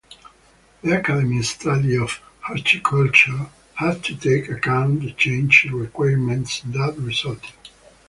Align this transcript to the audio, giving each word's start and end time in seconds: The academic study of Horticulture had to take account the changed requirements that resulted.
The 0.81 0.95
academic 0.95 1.43
study 1.43 1.95
of 1.95 2.19
Horticulture 2.47 3.51
had 3.75 4.03
to 4.05 4.15
take 4.15 4.49
account 4.49 5.01
the 5.01 5.11
changed 5.11 5.65
requirements 5.69 6.63
that 6.65 6.95
resulted. 6.97 7.51